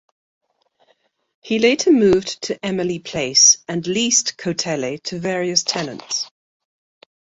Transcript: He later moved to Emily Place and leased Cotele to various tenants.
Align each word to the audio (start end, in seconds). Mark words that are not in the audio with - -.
He 1.41 1.59
later 1.59 1.91
moved 1.91 2.41
to 2.45 2.57
Emily 2.65 2.97
Place 2.97 3.63
and 3.67 3.85
leased 3.85 4.35
Cotele 4.35 4.97
to 5.03 5.19
various 5.19 5.61
tenants. 5.61 6.27